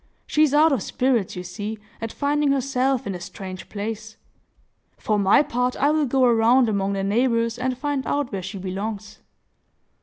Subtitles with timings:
[0.25, 4.17] She is out of spirits, you see, at finding herself in a strange place.
[4.97, 8.57] For my part, I will go around among the neighbors, and find out where she
[8.57, 9.19] belongs."